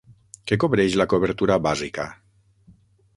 [0.51, 2.07] Què cobreix la cobertura bàsica?